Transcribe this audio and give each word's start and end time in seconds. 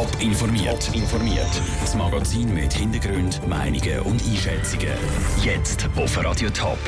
Top 0.00 0.22
informiert. 0.22 0.90
informiert. 0.94 1.62
Das 1.78 1.94
Magazin 1.94 2.54
mit 2.54 2.72
Hintergrund, 2.72 3.46
Meinungen 3.46 4.00
und 4.00 4.22
Einschätzungen. 4.26 4.88
Jetzt 5.44 5.90
auf 5.94 6.24
Radio 6.24 6.48
Top. 6.48 6.78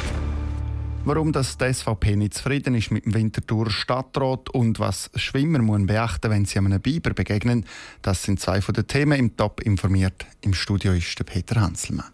Warum 1.05 1.31
das 1.31 1.59
die 1.59 1.75
SVP 1.75 2.17
nicht 2.17 2.33
zufrieden 2.33 2.75
ist 2.75 2.91
mit 2.91 3.05
dem 3.05 3.13
Winterthur 3.13 3.71
Stadtrat 3.71 4.49
und 4.49 4.79
was 4.79 5.11
Schwimmer 5.15 5.59
müssen 5.59 5.85
beachten 5.85 6.31
wenn 6.31 6.47
sie 6.47 6.59
einem 6.59 6.81
Biber 6.81 7.13
begegnen, 7.13 7.67
das 8.01 8.23
sind 8.23 8.41
zwei 8.41 8.63
von 8.63 8.73
den 8.73 8.87
Themen 8.87 9.19
im 9.19 9.37
Top 9.37 9.61
informiert. 9.61 10.25
Im 10.41 10.55
Studio 10.55 10.95
ist 10.95 11.19
der 11.19 11.25
Peter 11.25 11.61
Hanselmann. 11.61 12.07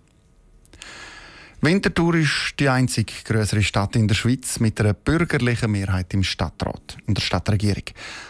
Winterthur 1.61 2.14
ist 2.14 2.54
die 2.61 2.68
einzige 2.68 3.12
größere 3.24 3.64
Stadt 3.64 3.96
in 3.96 4.06
der 4.06 4.14
Schweiz 4.14 4.61
mit 4.61 4.80
einer 4.80 4.93
bürgerlichen 4.93 5.73
Mehrheit 5.73 6.14
im 6.14 6.23
Stadtrat, 6.23 6.96
in 7.09 7.14
der 7.14 7.20
Stadtregierung. 7.20 7.82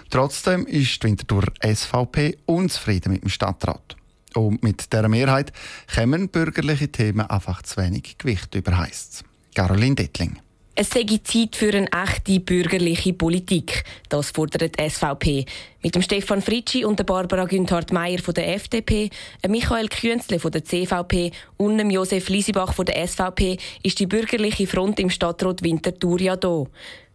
Trotzdem 0.09 0.65
ist 0.65 1.03
die 1.03 1.09
Winterthur 1.09 1.45
SVP 1.62 2.39
unzufrieden 2.47 3.12
mit 3.12 3.23
dem 3.25 3.29
Stadtrat. 3.29 3.97
Und 4.35 4.62
mit 4.62 4.91
dieser 4.91 5.09
Mehrheit 5.09 5.52
kommen 5.95 6.30
bürgerliche 6.30 6.88
Themen 6.88 7.29
einfach 7.29 7.61
zu 7.62 7.77
wenig 7.77 8.16
Gewicht 8.16 8.55
über, 8.55 8.79
heisst 8.79 9.25
Caroline 9.55 9.97
Dettling. 9.97 10.38
Es 10.80 10.91
sei 10.91 11.05
Zeit 11.24 11.56
für 11.56 11.74
eine 11.74 11.91
echte 11.91 12.38
bürgerliche 12.38 13.12
Politik. 13.12 13.82
Das 14.09 14.30
fordert 14.30 14.78
die 14.78 14.88
SVP. 14.88 15.45
Mit 15.82 15.96
dem 15.96 16.02
Stefan 16.02 16.41
Fritschi 16.41 16.84
und 16.84 17.01
der 17.01 17.04
Barbara 17.04 17.46
Günthard-Meyer 17.46 18.20
von 18.20 18.32
der 18.34 18.54
FDP, 18.54 19.10
Michael 19.48 19.88
Künzle 19.88 20.38
von 20.38 20.52
der 20.52 20.64
CVP 20.64 21.32
und 21.56 21.78
dem 21.78 21.91
Josef 21.91 22.28
Liesibach 22.28 22.74
von 22.74 22.87
der 22.87 23.09
SVP 23.09 23.59
ist 23.82 23.98
die 23.98 24.06
bürgerliche 24.06 24.68
Front 24.68 25.01
im 25.01 25.10
Stadtrat 25.10 25.64
Winterthur 25.64 26.20
ja 26.20 26.37
da. 26.37 26.64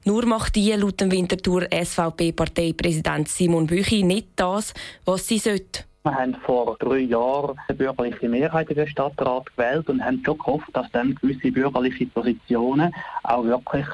Nur 0.04 0.26
macht 0.26 0.58
die 0.58 0.74
laut 0.74 1.00
dem 1.00 1.10
Winterthur 1.10 1.66
SVP-Parteipräsident 1.72 3.30
Simon 3.30 3.68
Büchi 3.68 4.04
nicht 4.04 4.28
das, 4.36 4.74
was 5.06 5.26
sie 5.26 5.40
sollte. 5.40 5.86
Wir 6.06 6.16
haben 6.16 6.36
vor 6.36 6.76
drei 6.80 6.98
Jahren 6.98 7.58
eine 7.70 7.78
bürgerliche 7.78 8.28
Mehrheit 8.28 8.70
in 8.70 8.76
den 8.76 8.90
Stadtrat 8.90 9.46
gewählt 9.56 9.88
und 9.88 10.04
haben 10.04 10.22
schon 10.26 10.38
gehofft, 10.38 10.68
dass 10.74 10.92
dann 10.92 11.16
gewisse 11.16 11.50
bürgerliche 11.50 12.08
Positionen 12.08 12.94
auch 13.24 13.46
wirklich 13.46 13.86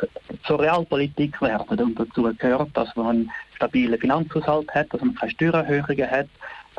zur 0.44 0.60
Realpolitik 0.60 1.40
werden. 1.40 1.80
Und 1.80 2.00
dazu 2.00 2.24
gehört, 2.24 2.76
dass 2.76 2.96
man 2.96 3.08
einen 3.08 3.32
stabilen 3.54 4.00
Finanzhaushalt 4.00 4.74
hat, 4.74 4.92
dass 4.92 5.02
man 5.02 5.14
keine 5.14 5.32
Steuererhöhungen 5.34 6.10
hat, 6.10 6.28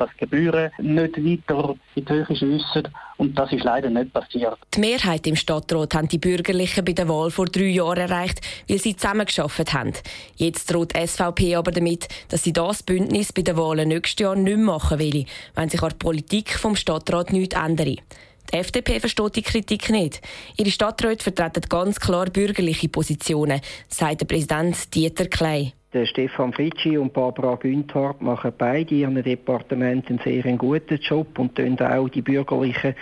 dass 0.01 0.11
Gebühren 0.17 0.71
nicht 0.79 1.17
weiter 1.17 1.75
in 1.95 2.05
die 2.05 2.13
Höhe 2.13 2.27
schiessen. 2.27 2.89
Und 3.19 3.39
das 3.39 3.53
ist 3.53 3.65
leider 3.65 3.91
nicht 3.91 4.13
passiert. 4.13 4.59
Die 4.75 4.81
Mehrheit 4.81 5.27
im 5.27 5.37
Stadtrat 5.37 5.95
haben 5.95 6.09
die 6.09 6.19
Bürgerlichen 6.19 6.85
bei 6.85 6.93
der 6.93 7.09
Wahl 7.09 7.31
vor 7.31 7.47
drei 7.47 7.65
Jahren 7.65 7.99
erreicht, 7.99 8.41
weil 8.67 8.79
sie 8.79 8.97
zusammengearbeitet 8.97 9.75
haben. 9.75 9.93
Jetzt 10.37 10.73
droht 10.73 10.95
die 10.97 11.07
SVP 11.07 11.55
aber 11.55 11.71
damit, 11.71 12.09
dass 12.31 12.45
sie 12.45 12.55
das 12.55 12.83
Bündnis 12.83 13.33
bei 13.33 13.43
den 13.43 13.59
Wahlen 13.59 13.89
nächstes 13.89 14.25
Jahr 14.25 14.37
nicht 14.37 14.57
mehr 14.57 14.65
machen 14.65 14.99
will, 14.99 15.27
wenn 15.55 15.69
sich 15.69 15.83
an 15.83 15.91
der 15.91 15.97
Politik 15.97 16.51
vom 16.59 16.77
Stadtrat 16.77 17.33
nichts 17.33 17.55
ändere. 17.55 17.97
Die 18.53 18.57
FDP 18.57 18.99
versteht 19.01 19.37
die 19.37 19.43
Kritik 19.43 19.91
nicht. 19.91 20.21
Ihre 20.57 20.71
Stadträte 20.71 21.23
vertreten 21.23 21.63
ganz 21.69 22.01
klar 22.01 22.27
bürgerliche 22.27 22.89
Positionen, 22.89 23.61
sagt 23.89 24.23
der 24.23 24.27
Präsident 24.27 24.95
Dieter 24.95 25.27
Klei. 25.27 25.75
Der 25.93 26.07
Stefan 26.07 26.53
Fritschi 26.53 26.97
und 26.99 27.13
Barbara 27.13 27.57
Günthardt 27.57 28.23
machen 28.23 28.53
beide 28.57 28.95
ihren 28.95 29.21
Departementen 29.21 30.21
einen 30.21 30.43
sehr 30.43 30.57
guten 30.57 31.01
Job 31.01 31.37
und 31.37 31.57
tun 31.57 31.77
auch 31.81 32.09
die 32.09 32.23
bürgerlichen 32.23 32.95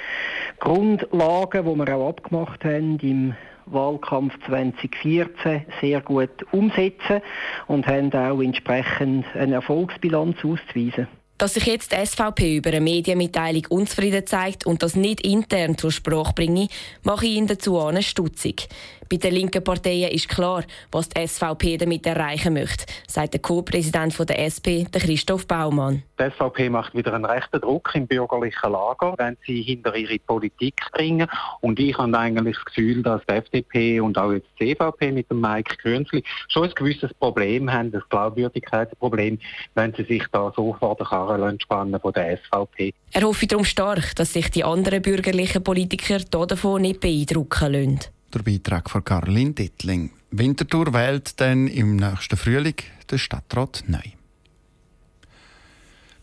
Grundlagen, 0.58 1.67
die 1.67 1.77
wir 1.77 1.97
auch 1.97 2.08
abgemacht 2.08 2.64
haben, 2.64 2.98
im 3.00 3.34
Wahlkampf 3.67 4.33
2014 4.47 5.67
sehr 5.83 6.00
gut 6.00 6.30
umsetzen 6.53 7.20
und 7.67 7.86
haben 7.86 8.11
auch 8.14 8.41
entsprechend 8.41 9.27
eine 9.34 9.56
Erfolgsbilanz 9.56 10.39
auszuweisen. 10.42 11.08
Dass 11.36 11.55
sich 11.55 11.67
jetzt 11.67 11.92
die 11.92 12.05
SVP 12.05 12.56
über 12.56 12.70
eine 12.70 12.80
Medienmitteilung 12.80 13.67
unzufrieden 13.69 14.27
zeigt 14.27 14.67
und 14.67 14.83
das 14.83 14.97
nicht 14.97 15.20
intern 15.20 15.77
zur 15.77 15.92
Sprache 15.92 16.33
bringe, 16.34 16.69
mache 17.05 17.27
ich 17.27 17.36
ihn 17.36 17.47
dazu 17.47 17.78
an 17.78 18.02
stutzig. 18.02 18.67
Bei 19.11 19.17
den 19.17 19.33
linken 19.33 19.64
Parteien 19.64 20.11
ist 20.11 20.29
klar, 20.29 20.64
was 20.92 21.08
die 21.08 21.27
SVP 21.27 21.79
damit 21.79 22.05
erreichen 22.05 22.52
möchte, 22.52 22.85
sagt 23.07 23.33
der 23.33 23.41
Co-Präsident 23.41 24.19
der 24.29 24.39
SP, 24.45 24.85
Christoph 24.92 25.46
Baumann. 25.46 26.02
Die 26.20 26.30
SVP 26.30 26.69
macht 26.69 26.95
wieder 26.95 27.14
einen 27.14 27.24
rechten 27.24 27.58
Druck 27.61 27.91
im 27.95 28.07
bürgerlichen 28.07 28.70
Lager, 28.70 29.14
wenn 29.17 29.39
sie 29.46 29.63
hinter 29.63 29.96
ihre 29.96 30.19
Politik 30.19 30.74
bringen. 30.92 31.27
Und 31.61 31.80
ich 31.80 31.96
habe 31.96 32.19
eigentlich 32.19 32.57
das 32.57 32.64
Gefühl, 32.67 33.02
dass 33.02 33.23
die 33.27 33.35
FDP 33.35 34.01
und 34.01 34.19
auch 34.19 34.33
jetzt 34.33 34.48
die 34.61 34.74
CVP 34.74 35.13
mit 35.13 35.30
dem 35.30 35.40
Mike 35.40 35.77
Künzli 35.77 36.23
schon 36.48 36.64
ein 36.64 36.75
gewisses 36.75 37.14
Problem 37.14 37.73
haben, 37.73 37.90
das 37.90 38.07
Glaubwürdigkeitsproblem, 38.11 39.39
wenn 39.75 39.95
sie 39.95 40.05
sich 40.05 40.25
da 40.33 40.52
so 40.55 40.75
vor 40.79 40.96
der 40.96 41.07
Karre 41.07 41.57
spannen 41.63 41.98
von 41.98 42.13
der 42.13 42.36
SVP. 42.36 42.92
Er 43.13 43.23
hoffe 43.23 43.46
darum 43.46 43.64
stark, 43.64 44.14
dass 44.17 44.35
sich 44.35 44.51
die 44.51 44.64
anderen 44.64 45.01
bürgerlichen 45.01 45.64
Politiker 45.64 46.19
davon 46.19 46.83
nicht 46.83 47.01
beeindrucken 47.01 47.73
lassen. 47.73 48.17
Der 48.34 48.40
Beitrag 48.40 48.90
von 48.90 49.02
Caroline 49.02 49.52
Dittling. 49.52 50.11
Winterthur 50.30 50.92
wählt 50.92 51.40
dann 51.40 51.66
im 51.66 51.96
nächsten 51.96 52.36
Frühling 52.36 52.74
den 53.11 53.18
Stadtrat 53.18 53.84
neu. 53.86 54.02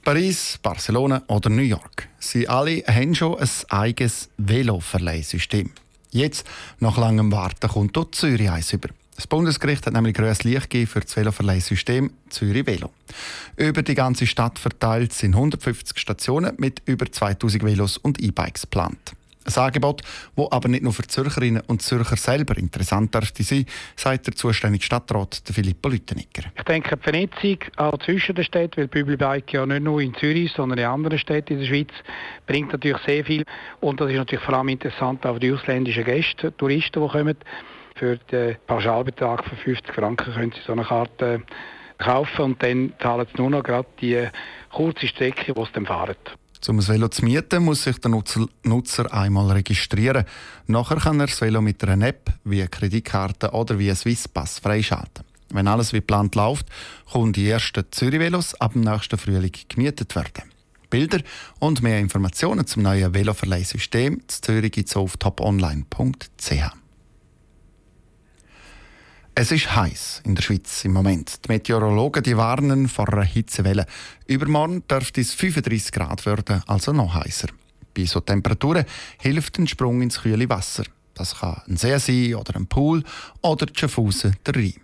Paris, 0.03 0.59
Barcelona 0.61 1.23
oder 1.27 1.49
New 1.49 1.63
York. 1.63 2.07
Sie 2.19 2.47
alle 2.47 2.83
haben 2.85 3.15
schon 3.15 3.39
ein 3.39 3.49
eigenes 3.69 4.29
Veloverleihsystem. 4.37 5.71
Jetzt, 6.11 6.45
nach 6.79 6.97
langem 6.97 7.31
Warten, 7.31 7.67
kommt 7.67 7.97
dort 7.97 8.13
Zürich 8.13 8.51
eins 8.51 8.71
über. 8.71 8.89
Das 9.15 9.25
Bundesgericht 9.25 9.87
hat 9.87 9.93
nämlich 9.93 10.13
grünes 10.13 10.43
Licht 10.43 10.69
gegeben 10.69 10.87
für 10.87 10.99
das 10.99 11.15
Veloverleihsystem 11.15 12.11
Zürich 12.29 12.67
Velo. 12.67 12.91
Über 13.57 13.81
die 13.81 13.95
ganze 13.95 14.27
Stadt 14.27 14.59
verteilt 14.59 15.11
sind 15.11 15.33
150 15.33 15.97
Stationen 15.97 16.53
mit 16.57 16.83
über 16.85 17.11
2000 17.11 17.63
Velos 17.63 17.97
und 17.97 18.21
E-Bikes 18.21 18.61
geplant. 18.61 19.15
Ein 19.45 19.63
Angebot, 19.63 20.01
das 20.35 20.51
aber 20.51 20.69
nicht 20.69 20.83
nur 20.83 20.91
für 20.91 21.03
Zürcherinnen 21.03 21.61
und 21.67 21.81
Zürcher 21.83 22.15
selber 22.15 22.57
interessant 22.57 23.13
dürfte 23.13 23.43
sein, 23.43 23.65
sagt 23.95 24.25
der 24.25 24.35
zuständige 24.35 24.83
Stadtrat 24.83 25.43
Filippo 25.51 25.89
Lüttenegger. 25.89 26.49
Ich 26.57 26.63
denke, 26.63 26.97
die 26.97 27.03
Vernetzung 27.03 27.57
auch 27.77 27.97
zwischen 27.99 28.33
den 28.33 28.43
Städten, 28.43 28.81
weil 28.81 28.87
Bübelbike 28.87 29.53
ja 29.53 29.65
nicht 29.67 29.83
nur 29.83 30.01
in 30.01 30.15
Zürich, 30.15 30.51
sondern 30.51 30.79
in 30.79 30.85
anderen 30.85 31.19
Städten 31.19 31.53
in 31.53 31.59
der 31.59 31.67
Schweiz, 31.67 31.91
bringt 32.47 32.71
natürlich 32.71 32.97
sehr 33.05 33.23
viel. 33.23 33.43
Und 33.81 34.01
das 34.01 34.09
ist 34.09 34.17
natürlich 34.17 34.43
vor 34.43 34.55
allem 34.55 34.69
interessant 34.69 35.23
auch 35.25 35.35
für 35.35 35.39
die 35.39 35.51
ausländischen 35.51 36.03
Gäste, 36.05 36.55
Touristen, 36.57 37.03
die 37.03 37.09
kommen. 37.09 37.37
Für 37.95 38.17
den 38.17 38.57
Pauschalbetrag 38.65 39.45
von 39.45 39.57
50 39.59 39.93
Franken 39.93 40.33
können 40.33 40.51
sie 40.53 40.61
so 40.65 40.73
eine 40.73 40.83
Karte 40.83 41.43
kaufen 41.99 42.41
und 42.41 42.63
dann 42.63 42.93
zahlen 42.99 43.27
sie 43.31 43.41
nur 43.41 43.51
noch 43.51 43.63
gerade 43.63 43.87
die 44.01 44.27
kurze 44.71 45.07
Strecke, 45.07 45.53
die 45.53 45.61
sie 45.61 45.71
dann 45.71 45.85
fahren. 45.85 46.15
Um 46.67 46.79
ein 46.79 46.87
Velo 46.87 47.07
zu 47.09 47.23
mieten, 47.23 47.63
muss 47.63 47.83
sich 47.83 47.99
der 47.99 48.11
Nutzer 48.63 49.13
einmal 49.13 49.51
registrieren. 49.51 50.25
Nachher 50.67 50.97
kann 50.97 51.19
er 51.19 51.27
das 51.27 51.39
Velo 51.39 51.61
mit 51.61 51.83
einer 51.83 52.07
App 52.07 52.33
wie 52.43 52.61
eine 52.61 52.69
Kreditkarte 52.69 53.51
oder 53.51 53.77
wie 53.77 53.89
ein 53.89 53.95
Swisspass 53.95 54.59
freischalten. 54.59 55.25
Wenn 55.49 55.67
alles 55.67 55.93
wie 55.93 55.97
geplant 55.97 56.35
läuft, 56.35 56.67
können 57.11 57.33
die 57.33 57.49
ersten 57.49 57.85
Zürich-Velos 57.91 58.55
ab 58.55 58.73
dem 58.73 58.81
nächsten 58.81 59.17
Frühling 59.17 59.53
gemietet 59.67 60.15
werden. 60.15 60.43
Bilder 60.89 61.19
und 61.59 61.81
mehr 61.81 61.99
Informationen 61.99 62.65
zum 62.65 62.83
neuen 62.83 63.13
Veloverleihsystem 63.13 64.21
zu 64.27 64.41
Zürich 64.41 64.71
gibt 64.71 64.89
es 64.89 64.95
auf 64.95 65.17
toponline.ch. 65.17 66.84
Es 69.37 69.51
ist 69.51 69.75
heiß 69.75 70.21
in 70.23 70.33
der 70.35 70.43
Schweiz 70.43 70.85
im 70.85 70.93
Moment. 70.93 71.43
Die 71.43 71.51
Meteorologen 71.51 72.23
die 72.23 72.37
warnen 72.37 72.87
vor 72.87 73.11
einer 73.11 73.25
Hitzewelle. 73.25 73.85
Übermorgen 74.27 74.87
dürfte 74.87 75.19
es 75.19 75.33
35 75.33 75.91
Grad 75.91 76.25
werden, 76.25 76.63
also 76.67 76.93
noch 76.93 77.15
heißer. 77.15 77.49
Bei 77.93 78.05
so 78.05 78.21
Temperaturen 78.21 78.85
hilft 79.19 79.59
ein 79.59 79.67
Sprung 79.67 80.01
ins 80.01 80.21
kühle 80.21 80.47
Wasser. 80.47 80.85
Das 81.15 81.39
kann 81.39 81.61
ein 81.67 81.75
See 81.75 81.97
sein 81.97 82.35
oder 82.35 82.55
ein 82.55 82.67
Pool 82.67 83.03
oder 83.41 83.65
Schaffhausen, 83.73 84.37
der 84.45 84.55
Rhein. 84.55 84.75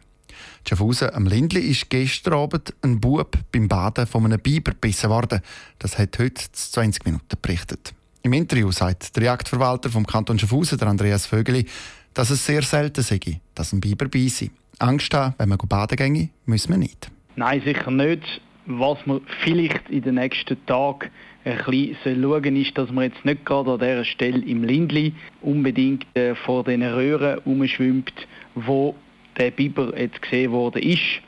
Schaffhausen 0.68 1.16
am 1.16 1.28
Lindli 1.28 1.62
ist 1.62 1.90
gestern 1.90 2.34
Abend 2.34 2.74
ein 2.82 3.00
Bub 3.00 3.38
beim 3.54 3.70
Baden 3.70 4.06
von 4.06 4.26
einem 4.26 4.42
Biber 4.42 4.72
gebissen 4.72 5.10
worden. 5.10 5.40
Das 5.80 5.98
hat 5.98 6.20
heute 6.20 6.44
20 6.52 7.06
Minuten 7.06 7.38
berichtet. 7.42 7.94
Im 8.24 8.34
Interview 8.34 8.70
sagt 8.72 9.16
der 9.16 9.24
Jagdverwalter 9.24 9.90
vom 9.90 10.06
Kanton 10.06 10.38
Schaffhausen, 10.38 10.78
der 10.78 10.90
Andreas 10.90 11.26
Vögeli, 11.26 11.66
dass 12.14 12.30
es 12.30 12.46
sehr 12.46 12.62
selten 12.62 13.02
sei, 13.02 13.20
dass 13.56 13.74
ein 13.74 13.82
Biber 13.82 14.08
bei 14.08 14.28
sei. 14.28 14.50
Angst 14.80 15.14
haben, 15.14 15.36
wenn 15.38 15.50
man 15.50 15.58
baden 15.58 15.96
ginge, 15.96 16.30
müssen 16.46 16.72
wir 16.72 16.78
nicht. 16.78 17.12
Nein, 17.36 17.62
sicher 17.64 17.92
nicht. 17.92 18.42
Was 18.66 19.06
man 19.06 19.22
vielleicht 19.44 19.90
in 19.90 20.04
den 20.04 20.16
nächsten 20.16 20.64
Tagen 20.66 21.10
ein 21.44 21.58
bisschen 21.66 22.22
schauen 22.22 22.56
ist, 22.56 22.78
dass 22.78 22.92
man 22.92 23.06
jetzt 23.06 23.26
nicht 23.26 23.46
gerade 23.46 23.72
an 23.72 23.80
dieser 23.80 24.06
Stelle 24.06 24.46
im 24.46 24.64
Lindli 24.64 25.14
unbedingt 25.42 26.06
äh, 26.16 26.36
vor 26.36 26.64
den 26.64 26.84
Röhren 26.84 27.40
umschwimmt, 27.40 28.14
wo 28.56 28.96
der 29.38 29.52
Biber 29.52 29.98
jetzt 29.98 30.22
gesehen 30.22 30.52
worden 30.52 30.84
ist. 30.84 31.22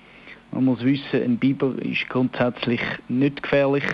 Man 0.52 0.66
muss 0.66 0.84
wissen, 0.84 1.24
ein 1.24 1.38
Biber 1.38 1.74
ist 1.82 2.08
grundsätzlich 2.10 2.82
nicht 3.08 3.42
gefährlich. 3.42 3.86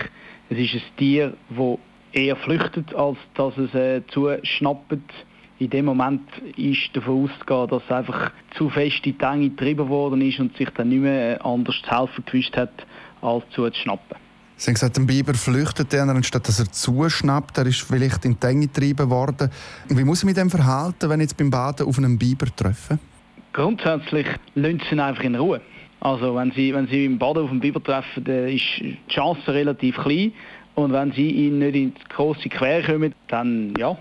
Es 0.50 0.58
ist 0.58 0.74
ein 0.74 0.82
Tier, 0.98 1.34
das 1.48 1.78
eher 2.12 2.36
flüchtet, 2.36 2.94
als 2.94 3.16
dass 3.34 3.56
es 3.56 3.74
äh, 3.74 4.02
zuschnappt 4.08 5.02
in 5.60 5.68
dem 5.68 5.84
Moment 5.84 6.22
ist 6.56 6.88
davon 6.94 7.24
auszugehen, 7.24 7.68
dass 7.68 7.90
einfach 7.90 8.32
zu 8.56 8.70
fest 8.70 9.04
in 9.04 9.18
die 9.18 9.24
Enge 9.24 9.50
getrieben 9.50 9.88
worden 9.90 10.22
ist 10.22 10.40
und 10.40 10.56
sich 10.56 10.70
dann 10.70 10.88
nicht 10.88 11.02
mehr 11.02 11.44
anders 11.44 11.76
zu 11.84 11.90
helfen 11.90 12.24
gewusst 12.24 12.56
hat, 12.56 12.72
als 13.20 13.44
zuzuschnappen. 13.50 14.16
Sie 14.56 14.68
haben 14.68 14.74
gesagt, 14.74 14.98
ein 14.98 15.06
Biber 15.06 15.34
flüchtet 15.34 15.92
dann, 15.92 16.08
anstatt 16.10 16.48
dass 16.48 16.60
er 16.60 16.72
zuschnappt. 16.72 17.58
Er 17.58 17.66
ist 17.66 17.82
vielleicht 17.82 18.24
in 18.24 18.38
die 18.40 18.46
Enge 18.46 18.66
getrieben 18.68 19.10
worden. 19.10 19.50
Wie 19.88 20.04
muss 20.04 20.20
ich 20.20 20.24
mich 20.24 20.34
dem 20.34 20.50
verhalten, 20.50 21.10
wenn 21.10 21.20
ich 21.20 21.24
jetzt 21.24 21.36
beim 21.36 21.50
Baden 21.50 21.86
auf 21.86 21.98
einen 21.98 22.18
Biber 22.18 22.46
treffe? 22.56 22.98
Grundsätzlich 23.52 24.26
lassen 24.54 24.80
Sie 24.88 24.94
ihn 24.94 25.00
einfach 25.00 25.24
in 25.24 25.34
Ruhe. 25.34 25.60
Also 26.00 26.34
wenn 26.36 26.52
Sie, 26.52 26.72
wenn 26.72 26.86
Sie 26.88 27.04
im 27.04 27.18
Baden 27.18 27.44
auf 27.44 27.50
einen 27.50 27.60
Biber 27.60 27.82
treffen, 27.82 28.24
dann 28.24 28.48
ist 28.48 28.62
die 28.78 28.96
Chance 29.08 29.52
relativ 29.52 29.96
klein. 29.96 30.32
Und 30.74 30.92
wenn 30.92 31.12
Sie 31.12 31.30
ihn 31.30 31.58
nicht 31.58 31.74
in 31.74 31.94
die 31.94 32.00
grosse 32.08 32.48
Quere 32.48 32.82
kommen, 32.82 33.14
dann 33.28 33.74
ja, 33.78 33.96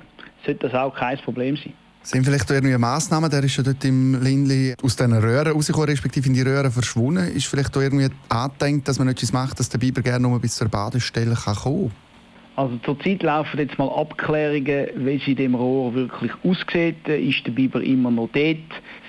sollte 0.45 0.67
das 0.67 0.73
auch 0.73 0.95
kein 0.95 1.17
Problem 1.19 1.55
sein. 1.57 1.73
Sind 2.01 2.25
vielleicht 2.25 2.49
irgendwie 2.49 2.77
Massnahmen, 2.77 3.29
der 3.29 3.43
ist 3.43 3.57
ja 3.57 3.63
dort 3.63 3.83
im 3.83 4.21
Lindli 4.23 4.73
aus 4.81 4.95
diesen 4.95 5.13
Röhren 5.13 5.51
rausgekommen, 5.51 5.89
respektive 5.89 6.27
in 6.27 6.33
die 6.33 6.41
Röhren 6.41 6.71
verschwunden. 6.71 7.27
Ist 7.35 7.47
vielleicht 7.47 7.75
da 7.75 7.81
irgendwie 7.81 8.07
angedenkt, 8.29 8.87
dass 8.87 8.99
man 8.99 9.09
etwas 9.09 9.33
macht, 9.33 9.59
dass 9.59 9.69
der 9.69 9.79
Biber 9.79 10.01
gerne 10.01 10.27
nur 10.27 10.39
bis 10.39 10.55
zur 10.55 10.69
Badestelle 10.69 11.35
kann 11.35 11.55
kommen 11.55 11.91
Also 12.55 12.77
zurzeit 12.85 13.21
laufen 13.21 13.59
jetzt 13.59 13.77
mal 13.77 13.89
Abklärungen, 13.89 14.87
wie 14.95 15.21
sie 15.25 15.35
dem 15.35 15.55
Rohr 15.55 15.93
wirklich 15.93 16.31
aussieht. 16.43 17.05
Ist 17.07 17.45
der 17.45 17.51
Biber 17.51 17.81
immer 17.81 18.11
noch 18.11 18.29
dort? 18.33 18.57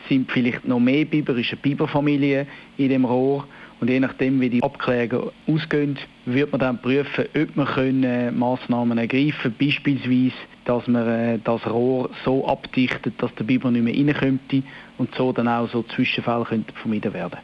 Sind 0.09 0.31
vielleicht 0.31 0.67
noch 0.67 0.81
mehr 0.81 1.05
Biber? 1.05 1.37
Ist 1.37 1.53
eine 1.53 1.61
Biberfamilie 1.61 2.47
in 2.77 2.89
dem 2.89 3.05
Rohr? 3.05 3.47
Und 3.81 3.89
je 3.89 3.99
nachdem, 3.99 4.41
wie 4.41 4.51
die 4.51 4.63
Abklärungen 4.63 5.31
ausgehen, 5.47 5.99
wird 6.27 6.53
man 6.53 6.61
dann 6.61 6.83
prüfen, 6.83 7.25
ob 7.35 7.57
man 7.57 7.67
können 7.67 8.39
Massnahmen 8.39 8.99
ergreifen 8.99 9.33
können. 9.41 9.57
Beispielsweise, 9.59 10.35
dass 10.71 10.87
man 10.87 11.09
äh, 11.09 11.39
das 11.43 11.67
Rohr 11.67 12.11
so 12.25 12.47
abdichtet, 12.47 13.21
dass 13.21 13.35
der 13.35 13.45
Biber 13.45 13.73
nicht 13.73 13.83
mehr 13.83 14.15
reinkommt 14.15 14.65
und 14.99 15.13
so 15.17 15.33
dann 15.33 15.49
auch 15.49 15.69
so 15.69 15.83
Zwischenfälle 15.83 16.45
könnten 16.45 16.73
vermieden 16.75 17.13
werden. 17.13 17.39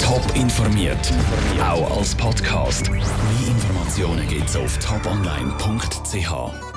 Top 0.00 0.22
informiert, 0.36 1.12
auch 1.60 1.98
als 1.98 2.14
Podcast. 2.14 2.88
Mehr 2.90 3.00
Informationen 3.48 4.26
gibt 4.28 4.48
es 4.48 4.56
auf 4.56 4.78
toponline.ch. 4.78 6.67